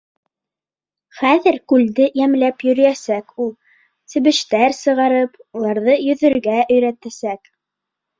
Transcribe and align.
Хәҙер 1.17 1.57
күлде 1.73 2.07
йәмләп 2.21 2.65
йөрөйәсәк 2.67 3.29
ул. 3.45 3.51
Себештәр 4.13 4.73
сығарып, 4.79 5.37
уларҙы 5.61 5.95
йөҙөргә 6.07 6.57
өйрәтәсәк! 6.77 7.53